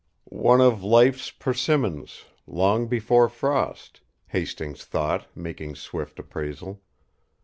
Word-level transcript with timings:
"One 0.29 0.61
of 0.61 0.83
life's 0.83 1.29
persimmons 1.29 2.25
long 2.47 2.87
before 2.87 3.29
frost!" 3.29 4.01
Hastings 4.29 4.83
thought, 4.83 5.27
making 5.37 5.75
swift 5.75 6.17
appraisal. 6.17 6.81